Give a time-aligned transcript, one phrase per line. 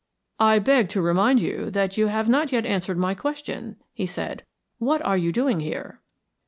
[0.39, 4.43] "I beg to remind you that you have not yet answered my question," he said.
[4.79, 6.01] "What are you doing here?"